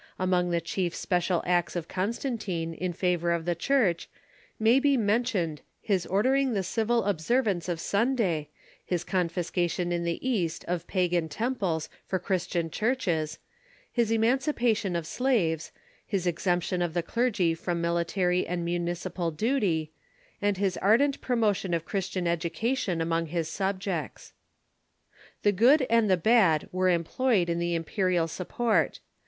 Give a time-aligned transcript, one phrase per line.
[0.17, 4.09] Among the chief special acts of Con stantine in favor of the Church
[4.57, 8.49] may be mentioned his order ing the civil observance of Sunday,
[8.83, 13.37] his confiscation in the East of^'pagan temples for Christian churches,
[13.91, 15.71] his emancipation of slaves'
[16.03, 19.91] his exemption of the clergy from military ana munici pal duty,
[20.41, 24.33] and his ardent promotion of Christian education among his subjects.
[25.43, 28.99] The good and the bad were employed in the imperial sup port.